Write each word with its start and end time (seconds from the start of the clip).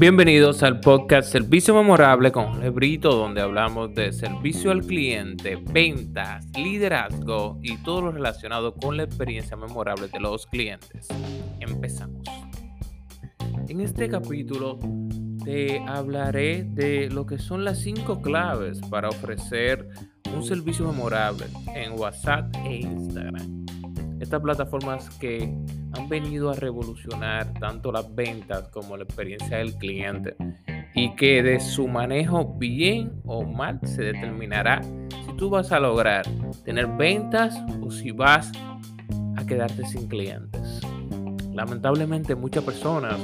Bienvenidos 0.00 0.62
al 0.62 0.80
podcast 0.80 1.30
Servicio 1.30 1.74
Memorable 1.74 2.32
con 2.32 2.58
Lebrito, 2.58 3.14
donde 3.14 3.42
hablamos 3.42 3.94
de 3.94 4.14
servicio 4.14 4.70
al 4.70 4.80
cliente, 4.80 5.56
ventas, 5.56 6.46
liderazgo 6.56 7.58
y 7.60 7.76
todo 7.82 8.00
lo 8.00 8.12
relacionado 8.12 8.74
con 8.74 8.96
la 8.96 9.02
experiencia 9.02 9.58
memorable 9.58 10.08
de 10.08 10.18
los 10.18 10.46
clientes. 10.46 11.06
Empezamos. 11.60 12.22
En 13.68 13.82
este 13.82 14.08
capítulo 14.08 14.78
te 15.44 15.84
hablaré 15.86 16.64
de 16.64 17.10
lo 17.10 17.26
que 17.26 17.36
son 17.36 17.62
las 17.62 17.80
cinco 17.80 18.22
claves 18.22 18.80
para 18.88 19.10
ofrecer 19.10 19.86
un 20.34 20.42
servicio 20.42 20.86
memorable 20.86 21.44
en 21.74 21.92
WhatsApp 22.00 22.50
e 22.64 22.76
Instagram. 22.76 23.66
Estas 24.18 24.40
plataformas 24.40 25.10
que 25.18 25.54
han 25.92 26.08
venido 26.08 26.50
a 26.50 26.54
revolucionar 26.54 27.52
tanto 27.54 27.92
las 27.92 28.14
ventas 28.14 28.68
como 28.68 28.96
la 28.96 29.04
experiencia 29.04 29.58
del 29.58 29.74
cliente 29.74 30.36
y 30.94 31.14
que 31.16 31.42
de 31.42 31.60
su 31.60 31.88
manejo 31.88 32.54
bien 32.58 33.20
o 33.24 33.44
mal 33.44 33.80
se 33.84 34.02
determinará 34.02 34.82
si 34.82 35.32
tú 35.36 35.50
vas 35.50 35.72
a 35.72 35.80
lograr 35.80 36.26
tener 36.64 36.86
ventas 36.86 37.56
o 37.82 37.90
si 37.90 38.10
vas 38.10 38.52
a 39.36 39.46
quedarte 39.46 39.86
sin 39.86 40.08
clientes. 40.08 40.80
Lamentablemente 41.52 42.34
muchas 42.34 42.64
personas 42.64 43.18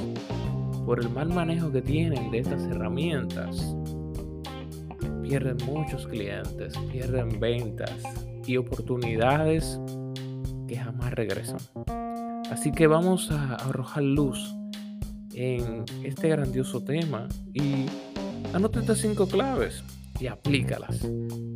por 0.85 0.99
el 0.99 1.09
mal 1.09 1.29
manejo 1.29 1.71
que 1.71 1.81
tienen 1.81 2.31
de 2.31 2.39
estas 2.39 2.63
herramientas 2.63 3.75
pierden 5.21 5.57
muchos 5.65 6.07
clientes, 6.07 6.73
pierden 6.91 7.39
ventas 7.39 7.91
y 8.45 8.55
oportunidades 8.55 9.79
que 10.67 10.77
jamás 10.77 11.13
regresan. 11.13 11.59
Así 12.51 12.71
que 12.71 12.87
vamos 12.87 13.29
a 13.31 13.55
arrojar 13.55 14.03
luz 14.03 14.55
en 15.33 15.83
este 16.03 16.29
grandioso 16.29 16.83
tema 16.83 17.27
y 17.53 17.85
anota 18.53 18.79
estas 18.79 18.99
cinco 18.99 19.27
claves 19.27 19.83
y 20.19 20.27
aplícalas 20.27 21.07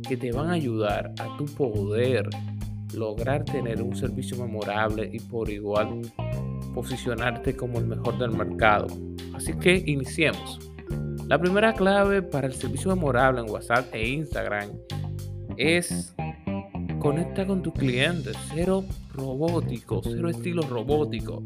que 0.08 0.16
te 0.16 0.32
van 0.32 0.50
a 0.50 0.52
ayudar 0.52 1.12
a 1.18 1.36
tu 1.36 1.46
poder 1.46 2.28
lograr 2.94 3.44
tener 3.44 3.82
un 3.82 3.96
servicio 3.96 4.36
memorable 4.36 5.08
y 5.12 5.18
por 5.18 5.50
igual 5.50 6.02
posicionarte 6.74 7.56
como 7.56 7.78
el 7.78 7.86
mejor 7.86 8.18
del 8.18 8.30
mercado. 8.30 8.86
Así 9.34 9.54
que 9.54 9.82
iniciemos. 9.86 10.60
La 11.26 11.38
primera 11.38 11.72
clave 11.72 12.20
para 12.22 12.46
el 12.46 12.54
servicio 12.54 12.94
memorable 12.94 13.40
en 13.40 13.50
WhatsApp 13.50 13.86
e 13.94 14.08
Instagram 14.08 14.70
es 15.56 16.14
conecta 16.98 17.46
con 17.46 17.62
tus 17.62 17.72
clientes, 17.72 18.36
cero 18.54 18.84
robótico, 19.12 20.00
cero 20.02 20.28
estilo 20.28 20.62
robótico. 20.62 21.44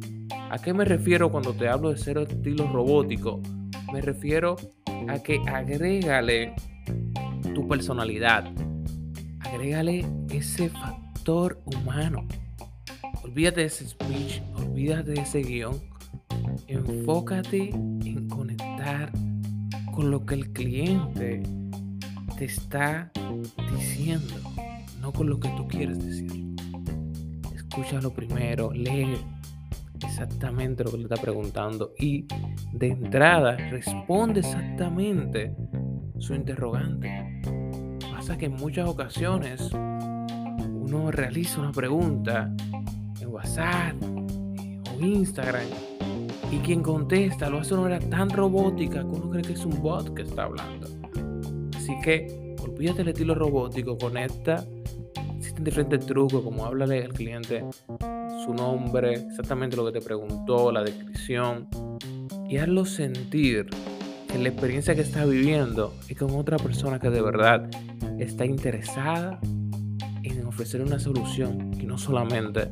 ¿A 0.50 0.59
qué 0.59 0.72
me 0.72 0.84
refiero 0.84 1.31
cuando 1.31 1.53
te 1.55 1.69
hablo 1.69 1.91
de 1.91 1.98
cero 1.98 2.22
estilo 2.22 2.70
robótico? 2.72 3.41
Me 3.92 4.00
refiero 4.00 4.56
a 5.09 5.19
que 5.19 5.41
agrégale 5.47 6.55
tu 7.55 7.67
personalidad, 7.69 8.50
agrégale 9.41 10.05
ese 10.31 10.70
factor 10.70 11.61
humano. 11.67 12.27
Olvídate 13.22 13.62
de 13.62 13.67
ese 13.67 13.89
speech, 13.89 14.41
olvídate 14.55 15.12
de 15.12 15.20
ese 15.20 15.42
guion. 15.42 15.81
Enfócate 16.69 17.70
en 17.70 18.28
conectar 18.28 19.11
con 19.92 20.11
lo 20.11 20.25
que 20.25 20.34
el 20.34 20.53
cliente 20.53 21.42
te 22.39 22.44
está 22.44 23.11
diciendo, 23.72 24.34
no 25.00 25.12
con 25.12 25.28
lo 25.28 25.41
que 25.41 25.48
tú 25.50 25.67
quieres 25.67 26.05
decir 26.05 26.56
lo 28.02 28.10
primero, 28.10 28.72
lee 28.72 29.19
exactamente 30.02 30.82
lo 30.82 30.91
que 30.91 30.96
le 30.96 31.02
está 31.05 31.16
preguntando 31.16 31.92
y 31.98 32.27
de 32.72 32.88
entrada 32.88 33.56
responde 33.70 34.41
exactamente 34.41 35.54
su 36.19 36.34
interrogante. 36.34 37.42
Pasa 38.10 38.38
que 38.38 38.47
en 38.47 38.54
muchas 38.54 38.88
ocasiones 38.88 39.70
uno 39.72 41.10
realiza 41.10 41.60
una 41.60 41.72
pregunta 41.72 42.50
en 43.20 43.28
WhatsApp 43.28 43.94
o 44.03 45.04
Instagram 45.04 45.66
y 46.50 46.59
quien 46.59 46.82
contesta 46.82 47.50
lo 47.50 47.59
hace 47.59 47.75
de 47.75 47.81
una 47.81 47.91
manera 47.91 48.09
tan 48.09 48.31
robótica 48.31 49.00
que 49.00 49.06
uno 49.06 49.31
cree 49.31 49.42
que 49.42 49.53
es 49.53 49.65
un 49.66 49.82
bot 49.82 50.15
que 50.15 50.22
está 50.22 50.44
hablando. 50.44 50.88
Así 51.76 51.92
que 52.03 52.56
olvídate 52.62 52.98
del 52.98 53.09
estilo 53.09 53.34
robótico, 53.34 53.98
conecta 53.98 54.65
existen 55.56 55.65
diferentes 55.65 56.06
trucos, 56.06 56.43
como 56.43 56.65
háblale 56.67 57.05
al 57.05 57.12
cliente 57.12 57.65
su 58.44 58.55
nombre, 58.55 59.15
exactamente 59.15 59.77
lo 59.77 59.87
que 59.87 59.99
te 59.99 60.05
preguntó, 60.05 60.71
la 60.71 60.83
descripción, 60.83 61.69
y 62.49 62.59
hazlo 62.59 62.84
sentir 62.84 63.66
que 64.28 64.39
la 64.39 64.49
experiencia 64.49 64.95
que 64.95 65.00
está 65.00 65.25
viviendo 65.25 65.95
es 66.09 66.19
con 66.19 66.31
otra 66.33 66.59
persona 66.59 66.99
que 66.99 67.11
de 67.11 67.22
verdad 67.22 67.69
está 68.19 68.45
interesada 68.45 69.41
en 70.22 70.47
ofrecer 70.47 70.83
una 70.83 70.99
solución 70.99 71.72
y 71.81 71.87
no 71.87 71.97
solamente 71.97 72.71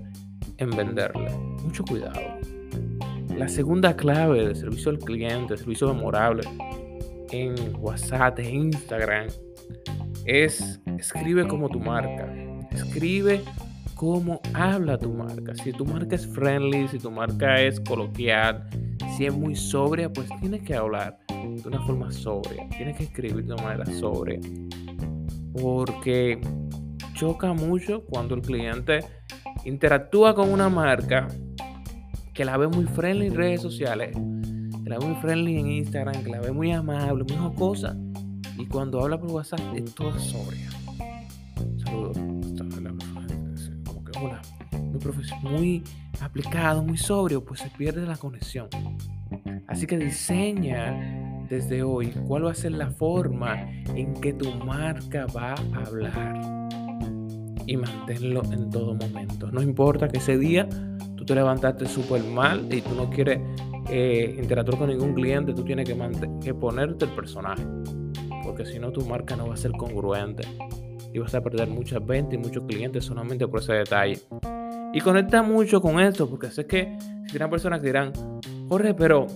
en 0.59 0.71
venderle. 0.71 1.31
Mucho 1.63 1.85
cuidado. 1.85 2.21
La 3.37 3.49
segunda 3.49 3.97
clave 3.97 4.47
de 4.47 4.55
servicio 4.55 4.91
al 4.91 4.99
cliente, 4.99 5.57
servicio 5.57 5.93
memorable 5.93 6.43
en 7.31 7.55
WhatsApp 7.79 8.39
e 8.39 8.51
Instagram 8.51 9.29
es 10.25 10.81
escribe 10.87 11.47
como 11.49 11.69
tu 11.69 11.81
marca. 11.81 12.44
Escribe 12.75 13.43
cómo 13.95 14.41
habla 14.53 14.99
tu 14.99 15.13
marca. 15.13 15.55
Si 15.55 15.73
tu 15.73 15.87
marca 15.87 16.17
es 16.17 16.27
friendly, 16.27 16.89
si 16.89 16.99
tu 16.99 17.11
marca 17.11 17.61
es 17.61 17.81
coloquial, 17.81 18.69
si 19.17 19.27
es 19.27 19.35
muy 19.35 19.55
sobria, 19.55 20.13
pues 20.13 20.29
tienes 20.41 20.63
que 20.63 20.75
hablar 20.75 21.19
de 21.29 21.69
una 21.69 21.81
forma 21.87 22.11
sobria. 22.11 22.69
Tienes 22.71 22.97
que 22.97 23.05
escribir 23.05 23.45
de 23.45 23.55
una 23.55 23.63
manera 23.63 23.87
sobria. 23.87 24.41
Porque 25.53 26.41
choca 27.15 27.53
mucho 27.53 28.05
cuando 28.05 28.35
el 28.35 28.43
cliente 28.43 29.05
interactúa 29.65 30.35
con 30.35 30.51
una 30.51 30.69
marca 30.69 31.29
que 32.33 32.45
la 32.45 32.57
ve 32.57 32.67
muy 32.67 32.87
friendly 32.87 33.29
en 33.29 33.35
redes 33.37 33.63
sociales, 33.63 34.11
que 34.83 34.91
la 34.91 34.99
ve 34.99 35.07
muy 35.07 35.17
friendly 35.23 35.59
en 35.59 35.71
Instagram, 35.71 36.25
que 36.25 36.31
la 36.31 36.41
ve 36.41 36.51
muy 36.51 36.73
amable, 36.73 37.25
muy 37.25 37.37
jocosa. 37.37 37.97
Y 38.59 38.67
cuando 38.67 39.01
habla 39.01 39.19
por 39.19 39.31
WhatsApp 39.31 39.61
es 39.77 39.95
toda 39.95 40.19
sobria. 40.19 40.74
Muy, 44.25 45.43
muy 45.43 45.85
aplicado, 46.21 46.83
muy 46.83 46.97
sobrio, 46.97 47.45
pues 47.45 47.61
se 47.61 47.71
pierde 47.71 48.07
la 48.07 48.17
conexión. 48.17 48.69
Así 49.67 49.87
que 49.87 49.99
diseña 49.99 51.47
desde 51.49 51.83
hoy 51.83 52.09
cuál 52.27 52.47
va 52.47 52.53
a 52.53 52.55
ser 52.55 52.73
la 52.73 52.91
forma 52.91 53.71
en 53.95 54.15
que 54.15 54.33
tu 54.33 54.51
marca 54.65 55.27
va 55.27 55.53
a 55.53 55.85
hablar 55.87 56.69
y 57.67 57.77
manténlo 57.77 58.43
en 58.53 58.71
todo 58.71 58.95
momento. 58.95 59.51
No 59.51 59.63
importa 59.63 60.09
que 60.09 60.19
ese 60.19 60.39
día 60.39 60.69
tú 61.17 61.25
te 61.25 61.35
levantaste 61.35 61.87
súper 61.87 62.23
mal 62.23 62.69
y 62.73 62.81
tú 62.81 62.95
no 62.95 63.11
quieres 63.11 63.41
eh, 63.91 64.37
interactuar 64.39 64.79
con 64.79 64.89
ningún 64.89 65.15
cliente, 65.15 65.55
tú 65.55 65.65
tienes 65.65 65.89
que, 65.89 65.97
que 66.43 66.55
ponerte 66.55 67.07
el 67.07 67.13
personaje. 67.13 67.65
Porque 68.45 68.67
si 68.67 68.79
no, 68.79 68.93
tu 68.93 69.05
marca 69.07 69.37
no 69.37 69.49
va 69.49 69.55
a 69.55 69.57
ser 69.57 69.73
congruente 69.73 70.47
y 71.15 71.21
vas 71.21 71.33
a 71.33 71.41
perder 71.41 71.69
muchas 71.69 72.05
ventas 72.05 72.35
y 72.35 72.39
muchos 72.39 72.65
clientes 72.65 73.05
solamente 73.05 73.47
por 73.47 73.61
ese 73.61 73.73
detalle. 73.73 74.19
Y 74.93 75.01
conecta 75.01 75.43
mucho 75.43 75.81
con 75.81 76.01
esto, 76.01 76.29
porque 76.29 76.51
sé 76.51 76.67
que 76.67 76.99
si 77.31 77.39
personas 77.39 77.81
que 77.81 77.87
dirán, 77.87 78.13
Jorge, 78.69 78.95
pero 78.95 79.29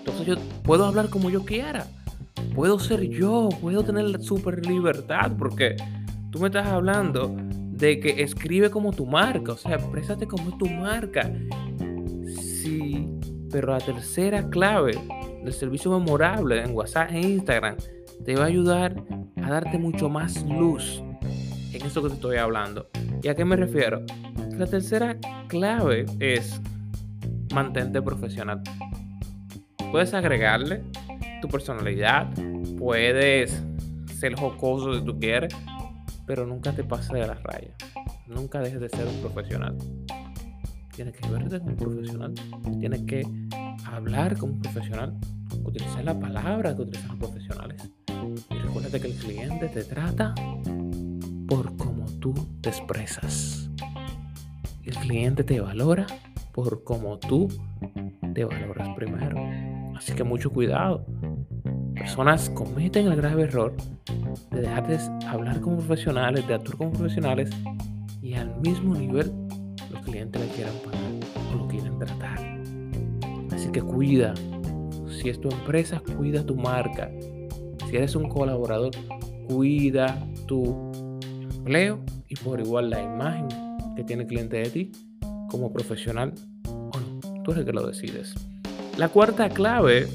entonces 0.00 0.26
yo 0.26 0.34
puedo 0.64 0.84
hablar 0.84 1.08
como 1.08 1.30
yo 1.30 1.44
quiera, 1.44 1.86
puedo 2.52 2.80
ser 2.80 3.08
yo, 3.08 3.48
puedo 3.60 3.84
tener 3.84 4.04
la 4.04 4.18
super 4.18 4.66
libertad, 4.66 5.32
porque 5.38 5.76
tú 6.32 6.40
me 6.40 6.48
estás 6.48 6.66
hablando 6.66 7.32
de 7.36 8.00
que 8.00 8.22
escribe 8.22 8.70
como 8.70 8.92
tu 8.92 9.06
marca, 9.06 9.52
o 9.52 9.56
sea, 9.56 9.76
exprésate 9.76 10.26
como 10.26 10.58
tu 10.58 10.66
marca. 10.66 11.30
Sí, 12.26 13.08
pero 13.52 13.70
la 13.72 13.78
tercera 13.78 14.50
clave 14.50 14.98
del 15.44 15.52
servicio 15.52 15.96
memorable 15.96 16.60
en 16.60 16.74
WhatsApp 16.74 17.12
e 17.12 17.20
Instagram 17.20 17.76
te 18.24 18.34
va 18.34 18.44
a 18.44 18.46
ayudar 18.46 18.96
darte 19.50 19.78
mucho 19.78 20.08
más 20.08 20.44
luz 20.44 21.02
en 21.72 21.84
eso 21.84 22.02
que 22.02 22.08
te 22.08 22.14
estoy 22.14 22.36
hablando. 22.36 22.88
¿Y 23.22 23.28
a 23.28 23.34
qué 23.34 23.44
me 23.44 23.56
refiero? 23.56 24.02
La 24.52 24.66
tercera 24.66 25.16
clave 25.48 26.06
es 26.20 26.60
mantente 27.52 28.00
profesional. 28.00 28.62
Puedes 29.90 30.14
agregarle 30.14 30.84
tu 31.42 31.48
personalidad, 31.48 32.28
puedes 32.78 33.62
ser 34.18 34.34
jocoso 34.36 34.96
si 34.96 35.04
tú 35.04 35.18
quieres, 35.18 35.52
pero 36.26 36.46
nunca 36.46 36.72
te 36.72 36.84
pases 36.84 37.10
de 37.10 37.26
las 37.26 37.42
rayas. 37.42 37.74
Nunca 38.28 38.60
dejes 38.60 38.80
de 38.80 38.88
ser 38.88 39.06
un 39.06 39.20
profesional. 39.20 39.76
Tienes 40.94 41.16
que 41.16 41.28
verte 41.28 41.58
como 41.58 41.70
un 41.72 41.76
profesional. 41.76 42.34
Tienes 42.78 43.02
que 43.02 43.22
hablar 43.84 44.36
como 44.36 44.52
un 44.52 44.60
profesional. 44.60 45.18
Utilizar 45.64 46.04
la 46.04 46.18
palabra 46.18 46.76
que 46.76 46.82
utilizan 46.82 47.18
los 47.18 47.18
profesionales. 47.18 47.90
Recuerda 48.90 49.06
que 49.06 49.12
el 49.14 49.24
cliente 49.24 49.68
te 49.68 49.84
trata 49.84 50.34
por 51.46 51.76
cómo 51.76 52.06
tú 52.18 52.34
te 52.60 52.70
expresas. 52.70 53.70
El 54.82 54.96
cliente 54.96 55.44
te 55.44 55.60
valora 55.60 56.06
por 56.52 56.82
cómo 56.82 57.16
tú 57.18 57.46
te 58.34 58.44
valoras 58.44 58.88
primero. 58.96 59.36
Así 59.96 60.12
que 60.12 60.24
mucho 60.24 60.50
cuidado. 60.50 61.06
Personas 61.94 62.50
cometen 62.50 63.06
el 63.06 63.14
grave 63.14 63.44
error 63.44 63.76
de 64.50 64.60
dejar 64.60 64.88
de 64.88 64.98
hablar 65.24 65.60
como 65.60 65.76
profesionales, 65.76 66.48
de 66.48 66.54
actuar 66.54 66.76
como 66.76 66.90
profesionales 66.90 67.50
y 68.20 68.34
al 68.34 68.60
mismo 68.60 68.96
nivel 68.96 69.32
los 69.92 70.02
clientes 70.02 70.40
le 70.40 70.48
quieran 70.48 70.74
pagar 70.84 71.52
o 71.52 71.56
lo 71.58 71.68
quieren 71.68 71.96
tratar. 71.96 72.40
Así 73.52 73.70
que 73.70 73.82
cuida. 73.82 74.34
Si 75.22 75.28
es 75.28 75.40
tu 75.40 75.48
empresa, 75.48 76.02
cuida 76.16 76.44
tu 76.44 76.56
marca. 76.56 77.08
Si 77.90 77.96
eres 77.96 78.14
un 78.14 78.28
colaborador, 78.28 78.92
cuida 79.48 80.16
tu 80.46 80.92
empleo 81.42 81.98
y 82.28 82.36
por 82.36 82.60
igual 82.60 82.88
la 82.88 83.02
imagen 83.02 83.48
que 83.96 84.04
tiene 84.04 84.22
el 84.22 84.28
cliente 84.28 84.58
de 84.58 84.70
ti 84.70 84.92
como 85.50 85.72
profesional 85.72 86.32
o 86.68 86.92
no. 86.92 87.42
Tú 87.42 87.50
eres 87.50 87.62
el 87.62 87.64
que 87.64 87.72
lo 87.72 87.84
decides. 87.84 88.34
La 88.96 89.08
cuarta 89.08 89.48
clave 89.48 90.06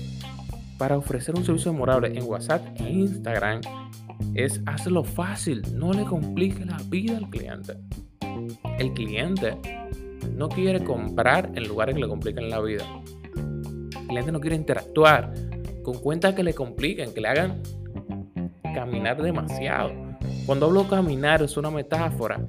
para 0.78 0.98
ofrecer 0.98 1.36
un 1.36 1.44
servicio 1.44 1.74
memorable 1.74 2.18
en 2.18 2.24
WhatsApp 2.24 2.66
e 2.80 2.90
Instagram 2.90 3.60
es 4.36 4.62
hazlo 4.66 5.04
fácil, 5.04 5.62
no 5.74 5.92
le 5.92 6.06
complique 6.06 6.64
la 6.64 6.78
vida 6.90 7.18
al 7.18 7.30
cliente. 7.30 7.74
El 8.80 8.94
cliente 8.94 9.58
no 10.34 10.48
quiere 10.48 10.82
comprar 10.82 11.52
en 11.56 11.68
lugares 11.68 11.96
que 11.96 12.02
le 12.02 12.08
compliquen 12.08 12.50
la 12.50 12.62
vida. 12.62 12.86
El 13.36 14.08
cliente 14.08 14.32
no 14.32 14.40
quiere 14.40 14.56
interactuar 14.56 15.34
con 15.86 16.00
cuentas 16.00 16.34
que 16.34 16.44
le 16.44 16.56
compliquen, 16.56 17.14
que 17.14 17.22
le 17.22 17.28
hagan 17.28 17.62
caminar 18.74 19.22
demasiado. 19.22 19.92
Cuando 20.48 20.66
hablo 20.66 20.88
caminar 20.88 21.44
es 21.44 21.56
una 21.58 21.70
metáfora. 21.70 22.42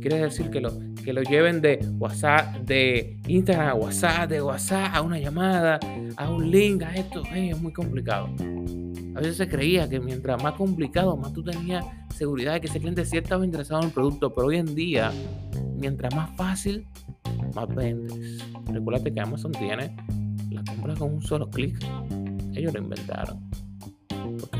Quiere 0.00 0.20
decir 0.20 0.48
que 0.50 0.60
lo, 0.60 0.72
que 1.04 1.12
lo 1.12 1.22
lleven 1.22 1.60
de 1.60 1.86
WhatsApp, 1.98 2.56
de 2.60 3.18
Instagram 3.26 3.68
a 3.68 3.74
WhatsApp, 3.74 4.30
de 4.30 4.40
WhatsApp 4.40 4.94
a 4.94 5.02
una 5.02 5.18
llamada, 5.18 5.78
a 6.16 6.30
un 6.30 6.50
link, 6.50 6.82
a 6.82 6.94
esto. 6.94 7.22
es 7.34 7.60
muy 7.60 7.72
complicado. 7.72 8.28
A 9.14 9.20
veces 9.20 9.36
se 9.36 9.48
creía 9.48 9.88
que 9.88 10.00
mientras 10.00 10.42
más 10.42 10.54
complicado, 10.54 11.14
más 11.16 11.32
tú 11.34 11.44
tenías 11.44 11.84
seguridad 12.14 12.54
de 12.54 12.62
que 12.62 12.68
ese 12.68 12.78
cliente 12.78 13.04
sí 13.04 13.18
estaba 13.18 13.44
interesado 13.44 13.82
en 13.82 13.88
el 13.88 13.92
producto, 13.92 14.34
pero 14.34 14.46
hoy 14.46 14.56
en 14.56 14.74
día, 14.74 15.12
mientras 15.76 16.14
más 16.14 16.30
fácil, 16.36 16.86
más 17.54 17.68
vendes. 17.74 18.42
Recuerda 18.66 19.04
que 19.04 19.20
Amazon 19.20 19.52
tiene 19.52 19.94
la 20.50 20.64
compra 20.64 20.94
con 20.94 21.14
un 21.14 21.22
solo 21.22 21.50
clic. 21.50 21.78
Ellos 22.58 22.74
lo 22.74 22.80
inventaron. 22.80 23.48
Porque 24.08 24.58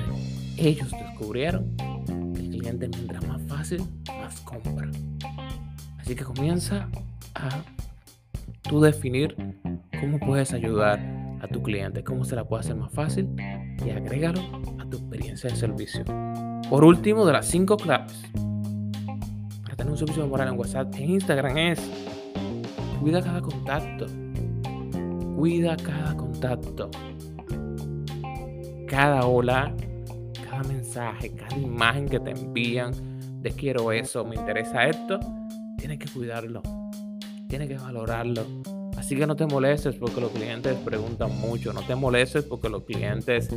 ellos 0.56 0.88
descubrieron 0.88 1.74
que 1.76 2.40
el 2.40 2.50
cliente 2.50 2.88
mientras 2.88 3.26
más 3.26 3.42
fácil, 3.48 3.82
más 4.06 4.40
compra. 4.42 4.88
Así 5.98 6.14
que 6.14 6.22
comienza 6.22 6.88
a 7.34 7.48
tú 8.62 8.80
definir 8.80 9.34
cómo 10.00 10.20
puedes 10.20 10.52
ayudar 10.52 11.00
a 11.42 11.48
tu 11.48 11.60
cliente, 11.60 12.04
cómo 12.04 12.24
se 12.24 12.36
la 12.36 12.44
puede 12.44 12.60
hacer 12.60 12.76
más 12.76 12.92
fácil 12.92 13.28
y 13.84 13.90
agrégalo 13.90 14.42
a 14.78 14.88
tu 14.88 14.98
experiencia 14.98 15.50
de 15.50 15.56
servicio. 15.56 16.04
Por 16.70 16.84
último, 16.84 17.26
de 17.26 17.32
las 17.32 17.46
cinco 17.46 17.76
claves 17.76 18.14
para 19.64 19.74
tener 19.74 19.90
un 19.90 19.98
servicio 19.98 20.24
moral 20.28 20.48
en 20.48 20.58
WhatsApp 20.58 20.94
e 20.94 21.04
Instagram 21.04 21.58
es 21.58 21.80
cuida 23.00 23.20
cada 23.20 23.40
contacto. 23.42 24.06
Cuida 25.36 25.76
cada 25.76 26.16
contacto. 26.16 26.90
Cada 28.88 29.26
hola, 29.26 29.74
cada 30.44 30.62
mensaje, 30.64 31.30
cada 31.34 31.56
imagen 31.56 32.08
que 32.08 32.18
te 32.20 32.30
envían 32.30 32.92
de 33.42 33.50
quiero 33.52 33.92
eso, 33.92 34.24
me 34.24 34.36
interesa 34.36 34.86
esto, 34.86 35.20
tienes 35.78 35.98
que 35.98 36.08
cuidarlo. 36.10 36.62
Tienes 37.48 37.68
que 37.68 37.78
valorarlo 37.78 38.44
Así 38.98 39.16
que 39.16 39.28
no 39.28 39.36
te 39.36 39.46
molestes 39.46 39.94
porque 39.94 40.20
los 40.20 40.32
clientes 40.32 40.76
preguntan 40.84 41.30
mucho, 41.38 41.72
no 41.72 41.82
te 41.82 41.94
molestes 41.94 42.42
porque 42.42 42.68
los 42.68 42.82
clientes 42.82 43.48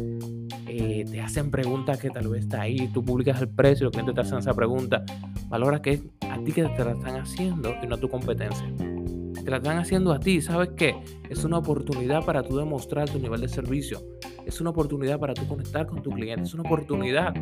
eh, 0.68 1.04
te 1.10 1.20
hacen 1.20 1.50
preguntas 1.50 1.98
que 1.98 2.12
tal 2.12 2.28
vez 2.28 2.44
está 2.44 2.62
ahí, 2.62 2.88
tú 2.94 3.04
publicas 3.04 3.42
el 3.42 3.50
precio, 3.50 3.86
los 3.86 3.92
clientes 3.92 4.14
te 4.14 4.22
hacen 4.22 4.38
esa 4.38 4.54
pregunta. 4.54 5.04
Valora 5.50 5.82
que 5.82 5.94
es 5.94 6.02
a 6.30 6.38
ti 6.44 6.52
que 6.52 6.64
te 6.64 6.86
la 6.86 6.92
están 6.92 7.20
haciendo 7.20 7.74
y 7.82 7.88
no 7.88 7.96
a 7.96 8.00
tu 8.00 8.08
competencia. 8.08 8.72
te 9.44 9.50
la 9.50 9.58
están 9.58 9.80
haciendo 9.80 10.14
a 10.14 10.20
ti, 10.20 10.42
¿sabes 10.42 10.70
qué? 10.78 10.96
Es 11.28 11.44
una 11.44 11.58
oportunidad 11.58 12.24
para 12.24 12.44
tú 12.44 12.58
demostrar 12.58 13.10
tu 13.10 13.18
nivel 13.18 13.42
de 13.42 13.50
servicio. 13.50 14.00
Es 14.52 14.60
una 14.60 14.72
oportunidad 14.72 15.18
para 15.18 15.34
tú 15.34 15.48
conectar 15.48 15.88
con 15.88 16.04
tu 16.04 16.10
cliente. 16.10 16.44
Es 16.44 16.54
una 16.54 16.64
oportunidad 16.64 17.34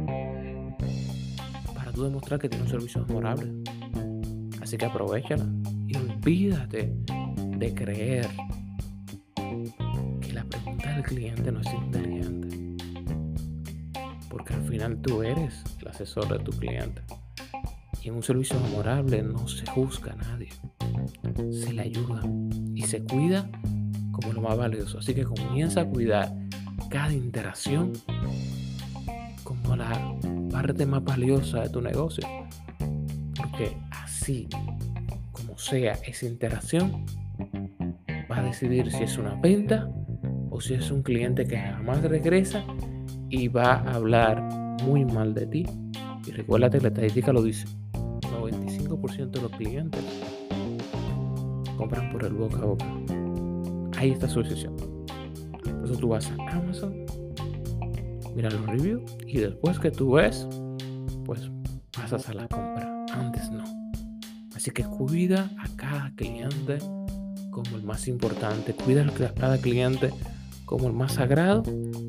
para 1.73 1.91
tú 1.91 2.03
demostrar 2.03 2.39
que 2.39 2.47
tienes 2.47 2.71
un 2.71 2.71
servicio 2.71 3.03
memorable. 3.07 3.51
Así 4.61 4.77
que 4.77 4.85
aprovechala 4.85 5.43
y 5.87 5.97
olvídate 5.97 6.93
de 7.57 7.73
creer 7.73 8.27
que 10.21 10.33
la 10.33 10.43
pregunta 10.43 10.93
del 10.93 11.01
cliente 11.01 11.51
no 11.51 11.61
es 11.61 11.73
inteligente. 11.73 12.77
Porque 14.29 14.53
al 14.53 14.61
final 14.65 15.01
tú 15.01 15.23
eres 15.23 15.63
el 15.81 15.87
asesor 15.87 16.27
de 16.27 16.37
tu 16.43 16.51
cliente. 16.51 17.01
Y 18.03 18.09
en 18.09 18.17
un 18.17 18.23
servicio 18.23 18.59
memorable 18.59 19.23
no 19.23 19.47
se 19.47 19.65
juzga 19.65 20.13
a 20.13 20.15
nadie. 20.15 20.49
Se 21.51 21.73
le 21.73 21.81
ayuda 21.81 22.21
y 22.75 22.83
se 22.83 23.03
cuida 23.03 23.49
como 24.11 24.31
lo 24.31 24.41
más 24.41 24.55
valioso. 24.55 24.99
Así 24.99 25.15
que 25.15 25.23
comienza 25.23 25.81
a 25.81 25.85
cuidar 25.89 26.48
cada 26.89 27.13
interacción 27.13 27.93
como 29.43 29.75
la 29.75 30.15
parte 30.51 30.85
más 30.85 31.03
valiosa 31.03 31.61
de 31.61 31.69
tu 31.69 31.81
negocio. 31.81 32.27
Porque 33.35 33.77
así 33.91 34.47
como 35.31 35.57
sea 35.57 35.93
esa 36.05 36.25
interacción, 36.25 37.05
va 38.29 38.37
a 38.37 38.43
decidir 38.43 38.91
si 38.91 39.03
es 39.03 39.17
una 39.17 39.35
venta 39.35 39.89
o 40.49 40.59
si 40.59 40.73
es 40.73 40.91
un 40.91 41.03
cliente 41.03 41.45
que 41.45 41.57
jamás 41.57 42.01
regresa 42.03 42.63
y 43.29 43.47
va 43.47 43.75
a 43.75 43.93
hablar 43.95 44.41
muy 44.83 45.05
mal 45.05 45.33
de 45.33 45.45
ti. 45.45 45.65
Y 46.25 46.31
recuérdate 46.31 46.77
que 46.77 46.83
la 46.83 46.89
estadística 46.89 47.31
lo 47.31 47.43
dice. 47.43 47.65
95% 47.93 49.29
de 49.29 49.41
los 49.41 49.51
clientes 49.51 50.03
compran 51.77 52.11
por 52.11 52.23
el 52.25 52.33
boca 52.33 52.57
a 52.57 52.65
boca. 52.65 52.85
Ahí 53.97 54.11
está 54.11 54.27
su 54.27 54.41
decisión. 54.41 54.88
Por 55.63 55.85
eso 55.85 55.95
tú 55.95 56.09
vas 56.09 56.31
a 56.31 56.57
Amazon, 56.57 57.05
mira 58.35 58.49
los 58.49 58.65
reviews 58.65 59.01
y 59.25 59.37
después 59.39 59.79
que 59.79 59.91
tú 59.91 60.13
ves, 60.13 60.47
pues 61.25 61.49
pasas 61.91 62.27
a 62.29 62.33
la 62.33 62.47
compra. 62.47 63.05
Antes 63.13 63.51
no. 63.51 63.63
Así 64.55 64.71
que 64.71 64.83
cuida 64.83 65.49
a 65.57 65.67
cada 65.75 66.11
cliente 66.15 66.79
como 67.51 67.77
el 67.77 67.83
más 67.83 68.07
importante, 68.07 68.73
cuida 68.73 69.05
a 69.05 69.33
cada 69.33 69.57
cliente 69.57 70.11
como 70.65 70.87
el 70.87 70.93
más 70.93 71.13
sagrado 71.13 71.63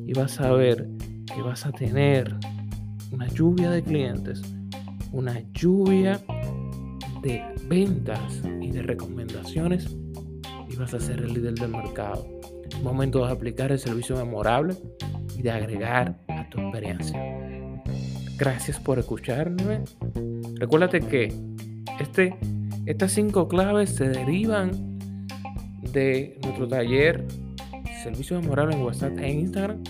y 0.05 0.13
vas 0.13 0.39
a 0.39 0.51
ver 0.51 0.87
que 1.33 1.41
vas 1.41 1.65
a 1.65 1.71
tener 1.71 2.35
una 3.11 3.27
lluvia 3.27 3.71
de 3.71 3.83
clientes, 3.83 4.41
una 5.11 5.39
lluvia 5.53 6.21
de 7.21 7.43
ventas 7.67 8.41
y 8.61 8.71
de 8.71 8.81
recomendaciones 8.81 9.95
y 10.69 10.75
vas 10.75 10.93
a 10.93 10.99
ser 10.99 11.19
el 11.21 11.33
líder 11.33 11.55
del 11.55 11.69
mercado. 11.69 12.40
Momento 12.83 13.25
de 13.25 13.31
aplicar 13.31 13.71
el 13.71 13.79
servicio 13.79 14.15
memorable 14.15 14.75
y 15.35 15.41
de 15.41 15.51
agregar 15.51 16.17
a 16.27 16.49
tu 16.49 16.59
experiencia. 16.59 17.19
Gracias 18.37 18.79
por 18.79 18.99
escucharme. 18.99 19.83
Recuérdate 20.55 20.99
que 21.01 21.33
este, 21.99 22.35
estas 22.85 23.11
cinco 23.11 23.47
claves 23.47 23.91
se 23.91 24.09
derivan 24.09 24.71
de 25.91 26.39
nuestro 26.43 26.67
taller 26.67 27.25
Servicio 28.03 28.41
Memorable 28.41 28.75
en 28.75 28.81
WhatsApp 28.81 29.17
e 29.19 29.31
Instagram. 29.31 29.83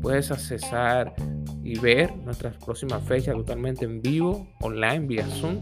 Puedes 0.00 0.32
accesar 0.32 1.14
y 1.62 1.78
ver 1.78 2.16
nuestras 2.16 2.56
próximas 2.56 3.04
fechas 3.04 3.36
totalmente 3.36 3.84
en 3.84 4.02
vivo, 4.02 4.48
online, 4.60 5.06
vía 5.06 5.26
Zoom, 5.26 5.58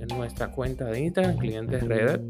en 0.00 0.08
nuestra 0.08 0.50
cuenta 0.50 0.86
de 0.86 1.00
Instagram, 1.00 1.36
clientes 1.36 1.82
Red, 1.84 2.20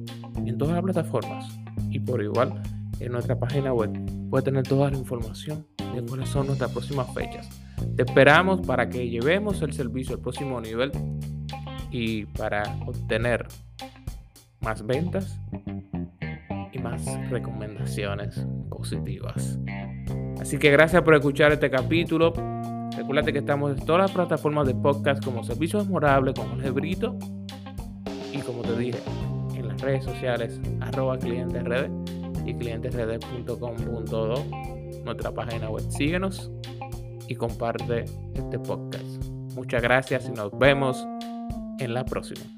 en 0.45 0.59
todas 0.59 0.75
las 0.75 0.83
plataformas. 0.83 1.59
Y 1.91 2.01
por 2.01 2.23
igual, 2.23 2.61
en 3.01 3.13
nuestra 3.13 3.39
página 3.39 3.73
web 3.73 3.91
puedes 4.31 4.45
tener 4.45 4.67
toda 4.67 4.91
la 4.91 4.99
información 4.99 5.67
de 5.95 6.03
cuáles 6.03 6.29
son 6.29 6.47
nuestras 6.47 6.71
próximas 6.73 7.13
fechas. 7.15 7.49
Te 7.97 8.03
esperamos 8.03 8.67
para 8.67 8.89
que 8.89 9.09
llevemos 9.09 9.63
el 9.63 9.73
servicio 9.73 10.17
al 10.17 10.21
próximo 10.21 10.61
nivel 10.61 10.93
y 11.91 12.27
para 12.27 12.63
obtener 12.87 13.47
más 14.61 14.85
ventas 14.85 15.39
más 16.79 17.05
recomendaciones 17.31 18.47
positivas. 18.69 19.59
Así 20.41 20.59
que 20.59 20.71
gracias 20.71 21.03
por 21.03 21.15
escuchar 21.15 21.53
este 21.53 21.71
capítulo. 21.71 22.33
Recuerda 22.97 23.31
que 23.33 23.39
estamos 23.39 23.79
en 23.79 23.85
todas 23.85 24.03
las 24.03 24.11
plataformas 24.13 24.67
de 24.67 24.75
podcast 24.75 25.25
como 25.25 25.45
Servicios 25.45 25.87
Memorables, 25.87 26.35
como 26.35 26.61
el 26.61 26.73
Brito. 26.73 27.17
Y 28.33 28.39
como 28.39 28.63
te 28.63 28.77
dije, 28.77 28.99
en 29.55 29.69
las 29.69 29.81
redes 29.81 30.05
sociales, 30.05 30.61
arroba 30.81 31.19
clientesredes 31.19 31.91
y 32.49 32.55
clientesredes.com.do, 32.55 34.45
nuestra 35.05 35.33
página 35.33 35.71
web. 35.71 35.85
Síguenos 35.91 36.51
y 37.29 37.35
comparte 37.35 38.07
este 38.35 38.59
podcast. 38.59 39.05
Muchas 39.55 39.83
gracias 39.83 40.29
y 40.29 40.33
nos 40.33 40.57
vemos 40.59 41.07
en 41.79 41.95
la 41.95 42.05
próxima. 42.05 42.58